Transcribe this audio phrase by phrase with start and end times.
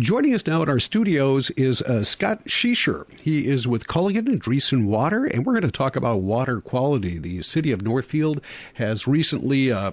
[0.00, 3.06] Joining us now at our studios is uh, Scott Schiesser.
[3.22, 7.16] He is with Culligan and Driessen Water, and we're going to talk about water quality.
[7.16, 8.40] The city of Northfield
[8.74, 9.92] has recently uh,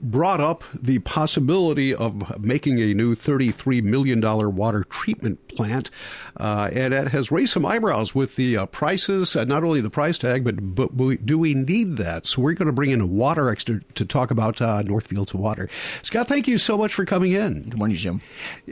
[0.00, 4.20] brought up the possibility of making a new $33 million
[4.54, 5.90] water treatment plant.
[6.36, 9.90] Uh, and it has raised some eyebrows with the uh, prices, uh, not only the
[9.90, 12.26] price tag, but, but do we need that?
[12.26, 15.68] So we're going to bring in a water expert to talk about uh, Northfield's water.
[16.02, 17.64] Scott, thank you so much for coming in.
[17.64, 18.20] Good morning, Jim.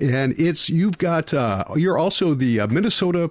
[0.01, 3.31] And it's, you've got, uh, you're also the uh, Minnesota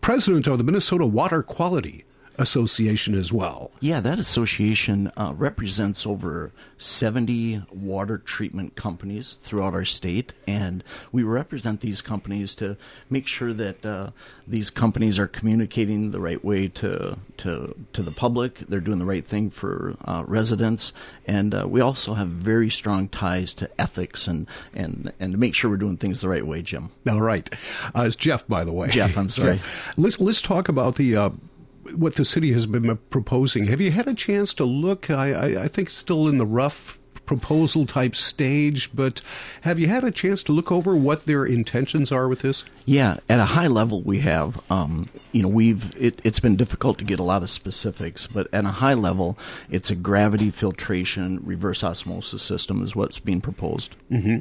[0.00, 2.04] president of the Minnesota Water Quality
[2.38, 3.70] Association as well.
[3.80, 11.22] Yeah, that association uh, represents over 70 water treatment companies throughout our state, and we
[11.22, 12.76] represent these companies to
[13.10, 14.10] make sure that uh,
[14.46, 18.58] these companies are communicating the right way to to to the public.
[18.60, 20.92] They're doing the right thing for uh, residents,
[21.26, 25.54] and uh, we also have very strong ties to ethics and and and to make
[25.54, 26.90] sure we're doing things the right way, Jim.
[27.08, 27.48] All right,
[27.94, 28.88] uh, it's Jeff, by the way.
[28.88, 29.60] Jeff, I'm sorry.
[29.96, 31.30] let's let's talk about the uh,
[31.94, 33.66] what the city has been proposing.
[33.66, 35.10] Have you had a chance to look?
[35.10, 36.98] I, I, I think it's still in the rough
[37.30, 39.22] proposal type stage, but
[39.60, 42.64] have you had a chance to look over what their intentions are with this?
[42.86, 44.60] Yeah, at a high level, we have.
[44.68, 48.48] Um, you know, we've it, has been difficult to get a lot of specifics, but
[48.52, 49.38] at a high level,
[49.70, 53.94] it's a gravity filtration reverse osmosis system is what's being proposed.
[54.10, 54.38] Mm-hmm.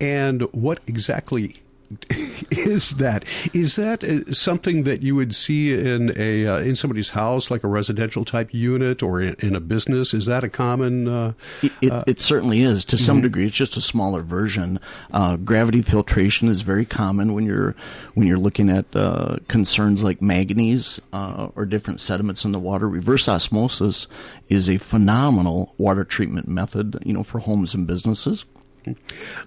[0.00, 1.61] And what exactly
[2.50, 7.10] is that is that uh, something that you would see in a uh, in somebody's
[7.10, 10.14] house, like a residential type unit, or in, in a business?
[10.14, 11.08] Is that a common?
[11.08, 11.32] Uh,
[11.62, 13.22] it, it, uh, it, certainly is to some mm-hmm.
[13.24, 13.46] degree.
[13.46, 14.80] It's just a smaller version.
[15.12, 17.74] Uh, gravity filtration is very common when you're
[18.14, 22.88] when you're looking at uh, concerns like manganese or different sediments in the water.
[22.88, 24.06] Reverse osmosis
[24.48, 28.44] is a phenomenal water treatment method, you know, for homes and businesses.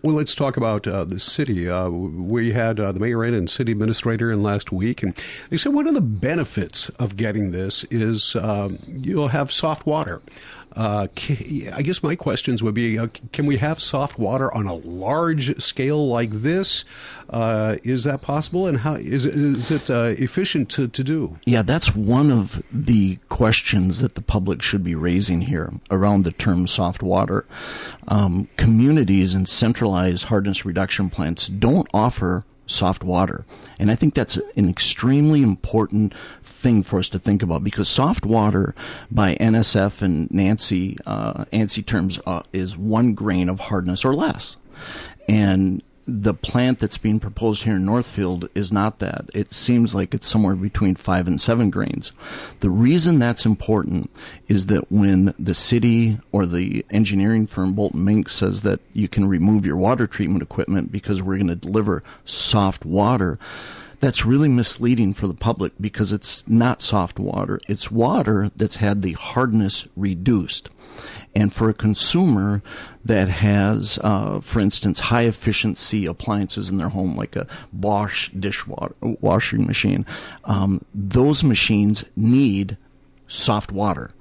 [0.02, 1.70] Well, let's talk about uh, the city.
[1.70, 5.16] Uh, we had uh, the mayor and city administrator in last week, and
[5.50, 10.22] they said one of the benefits of getting this is um, you'll have soft water.
[10.76, 11.08] Uh,
[11.74, 15.62] I guess my questions would be: uh, Can we have soft water on a large
[15.62, 16.86] scale like this?
[17.30, 18.68] Uh, is that possible?
[18.68, 21.40] And how is it, is it uh, efficient to, to do?
[21.46, 26.32] Yeah, that's one of the questions that the public should be raising here around the
[26.32, 27.46] term soft water.
[28.08, 33.46] Um, communities and centralized hardness reduction plants don't offer soft water.
[33.80, 38.26] And I think that's an extremely important thing for us to think about because soft
[38.26, 38.74] water,
[39.12, 44.58] by NSF and Nancy, uh, ANSI terms, uh, is one grain of hardness or less.
[45.28, 49.30] And the plant that's being proposed here in Northfield is not that.
[49.34, 52.12] It seems like it's somewhere between five and seven grains.
[52.60, 54.12] The reason that's important
[54.48, 59.28] is that when the city or the engineering firm Bolton Menk says that you can
[59.28, 63.40] remove your water treatment equipment because we're going to deliver soft water,
[64.00, 67.60] that's really misleading for the public because it's not soft water.
[67.68, 70.70] It's water that's had the hardness reduced.
[71.36, 72.64] And for a consumer
[73.04, 78.96] that has, uh, for instance, high efficiency appliances in their home, like a Bosch dishwasher
[79.02, 80.06] washing machine,
[80.46, 82.78] um, those machines need
[83.28, 84.12] soft water.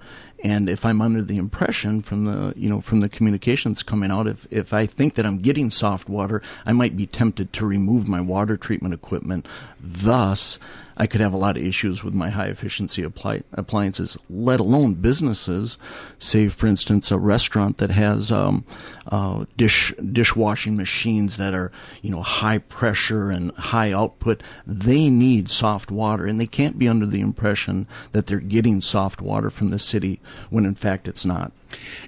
[0.43, 4.27] And if I'm under the impression from the you know from the communications coming out,
[4.27, 8.07] if if I think that I'm getting soft water, I might be tempted to remove
[8.07, 9.49] my water treatment equipment.
[9.81, 10.59] Thus,
[10.97, 14.95] I could have a lot of issues with my high efficiency appli- appliances, let alone
[14.95, 15.77] businesses.
[16.19, 18.65] Say, for instance, a restaurant that has um,
[19.09, 21.73] uh, dish dishwashing machines that are
[22.03, 24.43] you know high pressure and high output.
[24.67, 29.21] They need soft water, and they can't be under the impression that they're getting soft
[29.21, 31.53] water from the city when in fact it's not.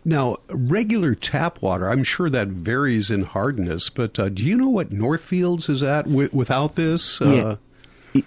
[0.05, 4.69] Now, regular tap water, I'm sure that varies in hardness, but uh, do you know
[4.69, 7.21] what Northfields is at w- without this?
[7.21, 7.57] Uh,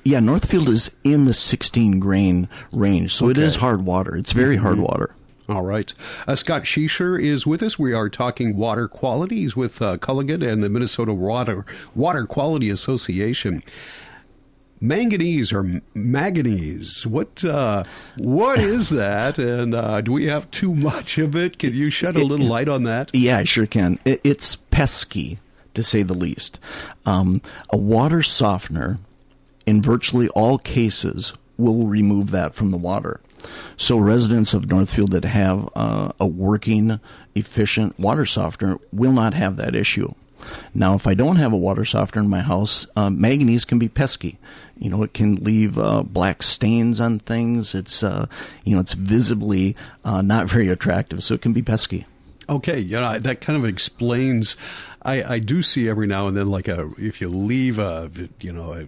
[0.03, 3.39] yeah Northfield is in the 16 grain range, so okay.
[3.39, 4.15] it is hard water.
[4.15, 4.65] It's very mm-hmm.
[4.65, 5.15] hard water.
[5.49, 5.91] All right.
[6.27, 7.79] Uh, Scott Schiesser is with us.
[7.79, 13.63] We are talking water qualities with uh, Culligan and the Minnesota Water Water Quality Association.
[14.81, 17.05] Manganese or manganese?
[17.05, 17.83] What uh,
[18.17, 19.39] what is that?
[19.39, 21.57] And uh, do we have too much of it?
[21.57, 23.09] Can you shed a little light on that?
[23.13, 23.99] Yeah, I sure can.
[24.05, 25.39] It's pesky,
[25.73, 26.59] to say the least.
[27.05, 27.41] Um,
[27.71, 28.99] a water softener
[29.69, 33.21] in virtually all cases, will remove that from the water.
[33.77, 36.99] So residents of Northfield that have uh, a working,
[37.35, 40.13] efficient water softener will not have that issue.
[40.73, 43.89] Now, if I don't have a water softener in my house, uh, manganese can be
[43.89, 44.39] pesky.
[44.77, 47.75] You know, it can leave uh, black stains on things.
[47.75, 48.25] It's, uh,
[48.63, 52.07] you know, it's visibly uh, not very attractive, so it can be pesky.
[52.49, 54.57] Okay, know that kind of explains.
[55.03, 58.09] I, I do see every now and then, like a if you leave a
[58.41, 58.87] you know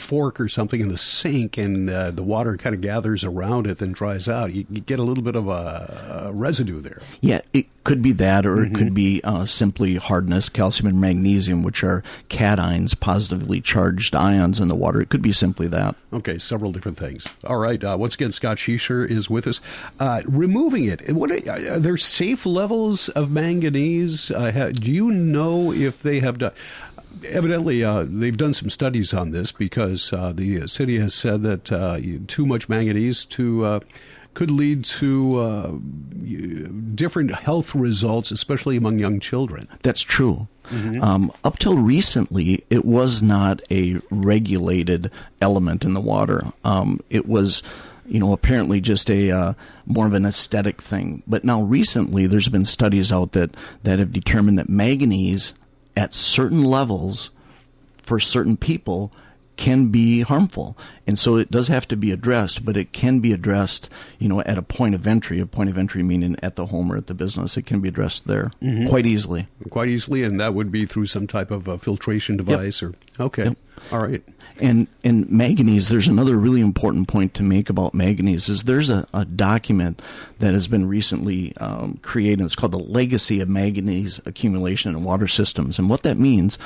[0.00, 3.78] fork or something in the sink and uh, the water kind of gathers around it,
[3.78, 7.00] then dries out, you, you get a little bit of a, a, residue there.
[7.20, 8.74] Yeah, it could be that, or mm-hmm.
[8.74, 14.60] it could be uh, simply hardness, calcium and magnesium, which are cations, positively charged ions
[14.60, 15.00] in the water.
[15.00, 15.94] It could be simply that.
[16.12, 17.28] Okay, several different things.
[17.44, 17.82] All right.
[17.82, 19.60] Uh, once again, Scott Schiesser is with us.
[19.98, 24.30] Uh, removing it, what are, are, there safe levels of manganese?
[24.30, 26.52] Uh, do you know if they have done?
[27.24, 31.72] Evidently, uh, they've done some studies on this because uh, the city has said that
[31.72, 33.80] uh, too much manganese to uh,
[34.34, 35.72] could lead to uh,
[36.94, 39.66] different health results, especially among young children.
[39.82, 40.48] That's true.
[40.68, 41.02] Mm-hmm.
[41.02, 45.10] Um, up till recently, it was not a regulated
[45.40, 46.44] element in the water.
[46.64, 47.62] Um, it was
[48.06, 49.52] you know, apparently just a uh,
[49.86, 51.22] more of an aesthetic thing.
[51.28, 55.52] But now recently, there's been studies out that that have determined that manganese
[56.00, 57.30] at certain levels
[58.02, 59.12] for certain people
[59.60, 60.76] can be harmful.
[61.06, 64.40] And so it does have to be addressed, but it can be addressed, you know,
[64.40, 65.38] at a point of entry.
[65.38, 67.58] A point of entry meaning at the home or at the business.
[67.58, 68.88] It can be addressed there mm-hmm.
[68.88, 69.48] quite easily.
[69.68, 72.94] Quite easily, and that would be through some type of a filtration device yep.
[73.18, 73.44] or okay.
[73.44, 73.58] Yep.
[73.92, 74.22] All right.
[74.58, 79.06] And and manganese, there's another really important point to make about manganese is there's a,
[79.14, 80.02] a document
[80.38, 82.44] that has been recently um, created.
[82.44, 86.58] It's called the Legacy of Manganese Accumulation in Water Systems, and what that means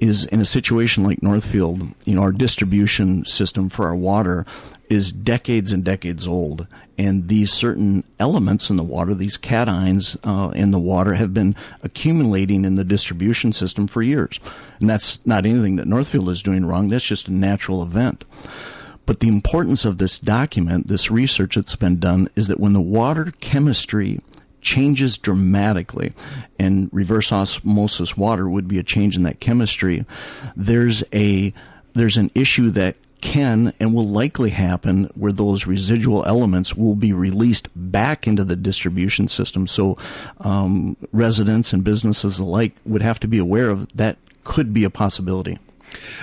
[0.00, 4.46] is in a situation like Northfield, you know, our distribution system for our water
[4.88, 6.66] is decades and decades old.
[6.96, 11.54] And these certain elements in the water, these cations uh, in the water, have been
[11.82, 14.40] accumulating in the distribution system for years.
[14.80, 18.24] And that's not anything that Northfield is doing wrong, that's just a natural event.
[19.06, 22.80] But the importance of this document, this research that's been done, is that when the
[22.80, 24.20] water chemistry
[24.60, 26.12] changes dramatically,
[26.58, 30.04] and reverse osmosis water would be a change in that chemistry.
[30.56, 31.52] There's a
[31.94, 37.12] there's an issue that can and will likely happen where those residual elements will be
[37.12, 39.66] released back into the distribution system.
[39.66, 39.96] So,
[40.40, 44.90] um, residents and businesses alike would have to be aware of that could be a
[44.90, 45.58] possibility.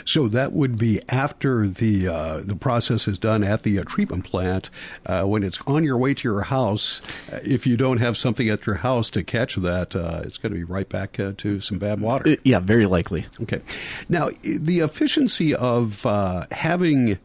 [0.06, 4.26] So that would be after the uh, the process is done at the uh, treatment
[4.26, 4.70] plant.
[5.06, 7.02] Uh, when it's on your way to your house,
[7.32, 10.52] uh, if you don't have something at your house to catch that, uh, it's going
[10.52, 12.36] to be right back uh, to some bad water.
[12.44, 13.26] yeah, very likely.
[13.42, 13.62] Okay.
[14.10, 16.04] Now, the efficiency of
[16.52, 17.18] having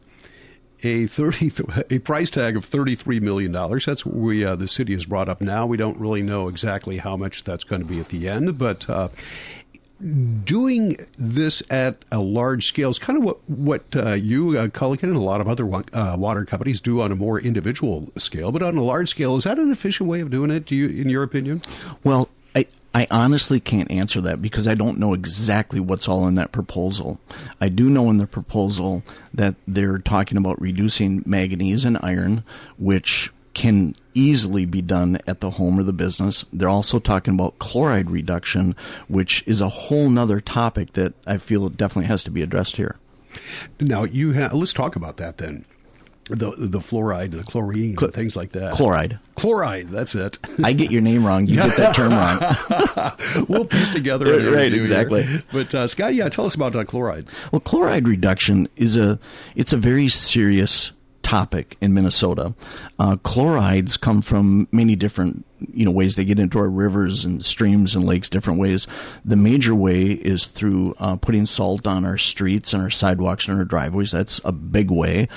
[0.83, 1.51] a thirty
[1.89, 3.85] a price tag of thirty three million dollars.
[3.85, 5.65] That's what we uh, the city has brought up now.
[5.65, 8.89] We don't really know exactly how much that's going to be at the end, but
[8.89, 9.09] uh,
[10.01, 15.03] doing this at a large scale is kind of what what uh, you, uh, Culligan,
[15.03, 18.51] and a lot of other uh, water companies do on a more individual scale.
[18.51, 20.65] But on a large scale, is that an efficient way of doing it?
[20.65, 21.61] Do you, in your opinion?
[22.03, 22.67] Well, I.
[22.93, 27.21] I honestly can't answer that because I don't know exactly what's all in that proposal.
[27.61, 29.01] I do know in the proposal
[29.33, 32.43] that they're talking about reducing manganese and iron,
[32.77, 36.45] which can easily be done at the home or the business.
[36.53, 38.75] They're also talking about chloride reduction,
[39.07, 42.97] which is a whole nother topic that I feel definitely has to be addressed here.
[43.79, 45.65] Now, you ha- let's talk about that then.
[46.29, 48.73] The the fluoride, the chlorine, Cl- things like that.
[48.75, 49.19] Chloride.
[49.35, 49.89] Chloride.
[49.89, 50.37] That's it.
[50.63, 51.47] I get your name wrong.
[51.47, 53.45] You get that term wrong.
[53.49, 54.51] we'll piece together.
[54.51, 54.73] right.
[54.73, 55.23] Exactly.
[55.23, 55.43] Here.
[55.51, 57.27] But uh, Scott, yeah, tell us about uh, chloride.
[57.51, 59.19] Well, chloride reduction is a
[59.55, 60.91] it's a very serious
[61.31, 62.53] topic in Minnesota.
[62.99, 67.43] Uh, chlorides come from many different you know ways they get into our rivers and
[67.43, 68.87] streams and lakes different ways
[69.23, 73.57] the major way is through uh, putting salt on our streets and our sidewalks and
[73.57, 75.27] our driveways that's a big way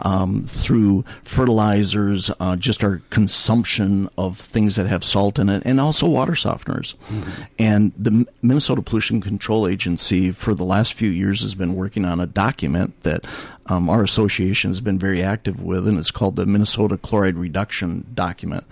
[0.00, 5.80] um, through fertilizers uh, just our consumption of things that have salt in it and
[5.80, 7.42] also water softeners mm-hmm.
[7.58, 12.20] and the minnesota pollution control agency for the last few years has been working on
[12.20, 13.24] a document that
[13.66, 18.06] um, our association has been very active with, and it's called the Minnesota Chloride Reduction
[18.14, 18.64] Document.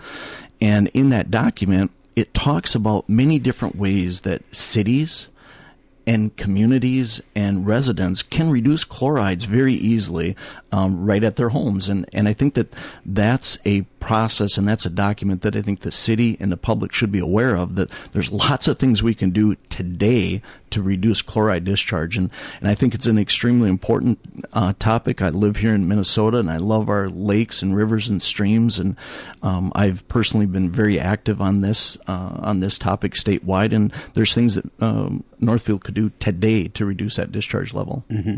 [0.63, 5.27] And in that document, it talks about many different ways that cities
[6.07, 10.37] and communities and residents can reduce chlorides very easily
[10.71, 11.89] um, right at their homes.
[11.89, 12.73] And, and I think that
[13.05, 16.93] that's a process and that's a document that I think the city and the public
[16.93, 20.41] should be aware of that there's lots of things we can do today
[20.73, 22.17] to reduce chloride discharge.
[22.17, 22.29] And,
[22.59, 24.19] and I think it's an extremely important
[24.53, 25.21] uh, topic.
[25.21, 28.79] I live here in Minnesota and I love our lakes and rivers and streams.
[28.79, 28.97] And
[29.41, 33.73] um, I've personally been very active on this, uh, on this topic statewide.
[33.73, 38.03] And there's things that um, Northfield could do today to reduce that discharge level.
[38.09, 38.37] Mm-hmm.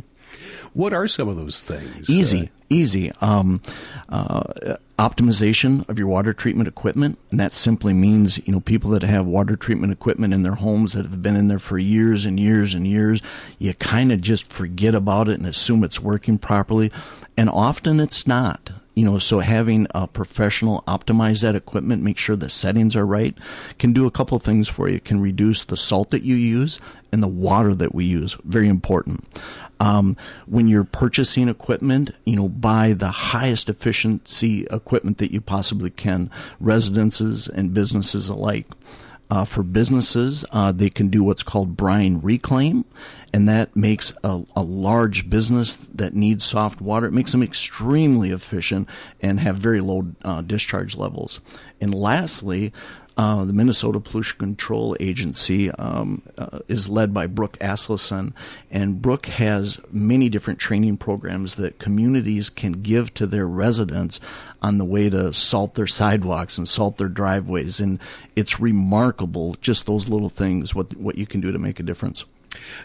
[0.73, 2.09] What are some of those things?
[2.09, 3.11] Easy, uh, easy.
[3.21, 3.61] Um,
[4.09, 9.03] uh, optimization of your water treatment equipment and that simply means you know people that
[9.03, 12.39] have water treatment equipment in their homes that have been in there for years and
[12.39, 13.21] years and years
[13.59, 16.89] you kind of just forget about it and assume it's working properly
[17.35, 22.35] and often it's not you know so having a professional optimize that equipment make sure
[22.35, 23.37] the settings are right
[23.77, 24.99] can do a couple things for you.
[24.99, 26.79] Can reduce the salt that you use
[27.11, 28.37] and the water that we use.
[28.43, 29.25] Very important.
[29.79, 35.89] Um, when you're purchasing equipment, you know, buy the highest efficiency equipment that you possibly
[35.89, 38.67] can, residences and businesses alike.
[39.27, 42.85] Uh, for businesses, uh, they can do what's called brine reclaim,
[43.33, 47.07] and that makes a, a, large business that needs soft water.
[47.07, 48.87] It makes them extremely efficient
[49.19, 51.39] and have very low uh, discharge levels.
[51.81, 52.71] And lastly,
[53.17, 58.33] uh, the Minnesota Pollution Control Agency um, uh, is led by Brooke Asleson,
[58.69, 64.19] and Brooke has many different training programs that communities can give to their residents
[64.61, 67.79] on the way to salt their sidewalks and salt their driveways.
[67.79, 67.99] And
[68.35, 72.25] it's remarkable, just those little things, what what you can do to make a difference.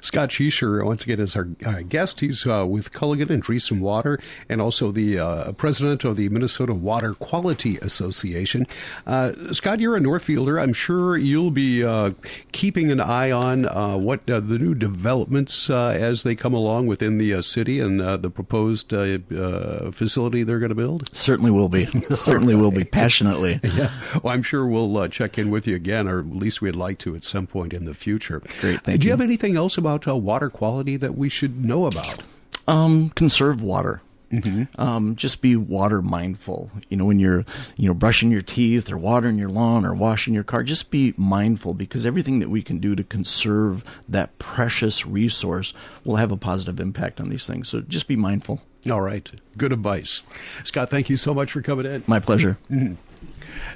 [0.00, 2.20] Scott Schiesser, once again, is our uh, guest.
[2.20, 6.72] He's uh, with Culligan and Driessen Water and also the uh, president of the Minnesota
[6.72, 8.66] Water Quality Association.
[9.06, 10.60] Uh, Scott, you're a Northfielder.
[10.60, 12.12] I'm sure you'll be uh,
[12.52, 17.42] keeping an eye on uh, what the new developments as they come along within the
[17.42, 21.08] city and the proposed facility they're going to build.
[21.14, 21.86] Certainly will be.
[22.14, 23.60] Certainly will be passionately.
[23.70, 23.92] Yeah.
[24.22, 27.14] Well, I'm sure we'll check in with you again, or at least we'd like to
[27.14, 28.42] at some point in the future.
[28.60, 28.82] Great.
[28.82, 32.22] Do you, you have anything else about uh, water quality that we should know about?
[32.66, 34.00] Um, conserve water.
[34.32, 34.80] Mm-hmm.
[34.80, 36.70] Um, just be water mindful.
[36.88, 37.44] You know, when you're,
[37.76, 41.12] you know, brushing your teeth or watering your lawn or washing your car, just be
[41.16, 45.74] mindful because everything that we can do to conserve that precious resource
[46.04, 47.68] will have a positive impact on these things.
[47.68, 48.62] So just be mindful.
[48.90, 49.30] All right.
[49.58, 50.22] Good advice.
[50.64, 52.04] Scott, thank you so much for coming in.
[52.06, 52.56] My pleasure.
[52.70, 52.94] Mm-hmm.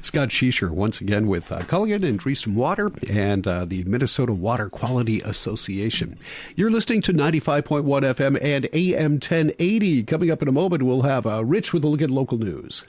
[0.04, 4.68] Scott Schiesser, once again with uh, Culligan and Driessen Water and uh, the Minnesota Water
[4.68, 6.18] Quality Association.
[6.56, 10.04] You're listening to 95.1 FM and AM 1080.
[10.04, 12.84] Coming up in a moment, we'll have uh, Rich with a look at local news.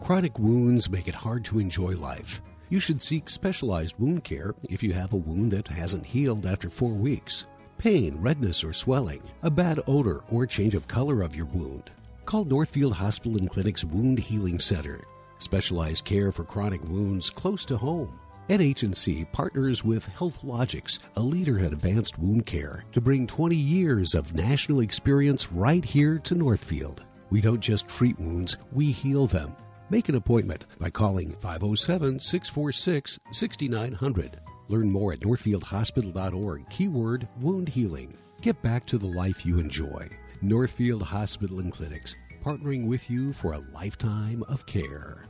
[0.00, 2.42] Chronic wounds make it hard to enjoy life.
[2.68, 6.68] You should seek specialized wound care if you have a wound that hasn't healed after
[6.68, 7.44] four weeks.
[7.78, 11.90] Pain, redness, or swelling, a bad odor, or change of color of your wound.
[12.24, 15.00] Call Northfield Hospital and Clinic's Wound Healing Center
[15.38, 18.18] specialized care for chronic wounds close to home.
[18.48, 24.34] NHNC partners with Healogics, a leader in advanced wound care, to bring 20 years of
[24.34, 27.02] national experience right here to Northfield.
[27.30, 29.54] We don't just treat wounds, we heal them.
[29.90, 34.40] Make an appointment by calling 507 646 6900.
[34.68, 38.16] Learn more at northfieldhospital.org, keyword wound healing.
[38.40, 40.08] Get back to the life you enjoy.
[40.40, 42.16] Northfield Hospital and Clinics,
[42.48, 45.28] partnering with you for a lifetime of care.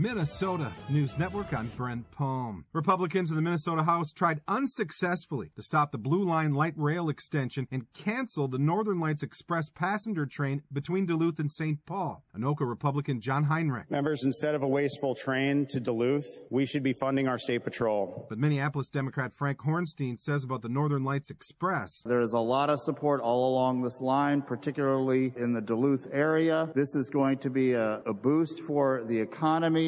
[0.00, 1.52] Minnesota News Network.
[1.52, 2.64] I'm Brent Palm.
[2.72, 7.66] Republicans in the Minnesota House tried unsuccessfully to stop the Blue Line light rail extension
[7.72, 11.84] and cancel the Northern Lights Express passenger train between Duluth and St.
[11.84, 12.22] Paul.
[12.32, 13.90] Anoka Republican John Heinrich.
[13.90, 18.28] Members, instead of a wasteful train to Duluth, we should be funding our state patrol.
[18.28, 22.02] But Minneapolis Democrat Frank Hornstein says about the Northern Lights Express.
[22.06, 26.70] There is a lot of support all along this line, particularly in the Duluth area.
[26.76, 29.18] This is going to be a, a boost for the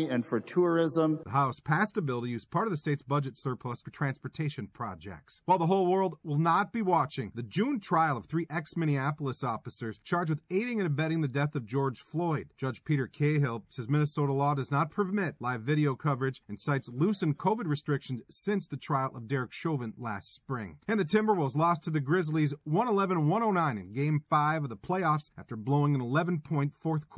[0.08, 1.20] and for tourism.
[1.24, 4.68] The House passed a bill to use part of the state's budget surplus for transportation
[4.72, 5.42] projects.
[5.44, 9.42] While the whole world will not be watching, the June trial of three ex Minneapolis
[9.42, 12.48] officers charged with aiding and abetting the death of George Floyd.
[12.56, 17.38] Judge Peter Cahill says Minnesota law does not permit live video coverage and cites loosened
[17.38, 20.78] COVID restrictions since the trial of Derek Chauvin last spring.
[20.88, 25.30] And the Timberwolves lost to the Grizzlies 111 109 in Game 5 of the playoffs
[25.36, 27.10] after blowing an 11 point fourth quarter.